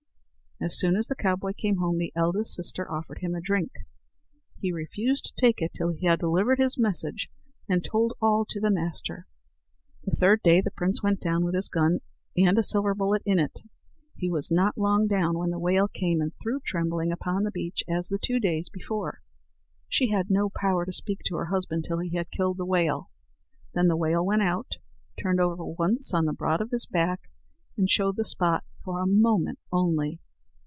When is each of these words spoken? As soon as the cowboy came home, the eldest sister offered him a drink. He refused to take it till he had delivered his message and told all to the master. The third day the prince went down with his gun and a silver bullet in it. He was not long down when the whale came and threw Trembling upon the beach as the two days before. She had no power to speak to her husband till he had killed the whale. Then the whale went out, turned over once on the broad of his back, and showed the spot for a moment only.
As 0.63 0.77
soon 0.77 0.95
as 0.95 1.07
the 1.07 1.15
cowboy 1.15 1.53
came 1.57 1.77
home, 1.77 1.97
the 1.97 2.13
eldest 2.15 2.53
sister 2.53 2.87
offered 2.87 3.17
him 3.21 3.33
a 3.33 3.41
drink. 3.41 3.71
He 4.59 4.71
refused 4.71 5.25
to 5.25 5.33
take 5.43 5.55
it 5.59 5.71
till 5.73 5.89
he 5.89 6.05
had 6.05 6.19
delivered 6.19 6.59
his 6.59 6.77
message 6.77 7.31
and 7.67 7.83
told 7.83 8.13
all 8.21 8.45
to 8.49 8.59
the 8.59 8.69
master. 8.69 9.25
The 10.03 10.15
third 10.15 10.43
day 10.43 10.61
the 10.61 10.69
prince 10.69 11.01
went 11.01 11.19
down 11.19 11.43
with 11.43 11.55
his 11.55 11.67
gun 11.67 12.01
and 12.37 12.59
a 12.59 12.61
silver 12.61 12.93
bullet 12.93 13.23
in 13.25 13.39
it. 13.39 13.61
He 14.15 14.29
was 14.29 14.51
not 14.51 14.77
long 14.77 15.07
down 15.07 15.35
when 15.35 15.49
the 15.49 15.57
whale 15.57 15.87
came 15.87 16.21
and 16.21 16.31
threw 16.43 16.59
Trembling 16.63 17.11
upon 17.11 17.41
the 17.41 17.49
beach 17.49 17.83
as 17.89 18.09
the 18.09 18.19
two 18.23 18.39
days 18.39 18.69
before. 18.69 19.23
She 19.89 20.11
had 20.11 20.29
no 20.29 20.51
power 20.51 20.85
to 20.85 20.93
speak 20.93 21.21
to 21.25 21.37
her 21.37 21.45
husband 21.45 21.85
till 21.87 21.97
he 21.97 22.15
had 22.15 22.29
killed 22.29 22.57
the 22.57 22.67
whale. 22.67 23.09
Then 23.73 23.87
the 23.87 23.97
whale 23.97 24.23
went 24.23 24.43
out, 24.43 24.73
turned 25.19 25.39
over 25.39 25.65
once 25.65 26.13
on 26.13 26.25
the 26.25 26.33
broad 26.33 26.61
of 26.61 26.69
his 26.69 26.85
back, 26.85 27.31
and 27.79 27.89
showed 27.89 28.15
the 28.15 28.25
spot 28.25 28.63
for 28.83 28.99
a 29.01 29.07
moment 29.07 29.57
only. 29.71 30.21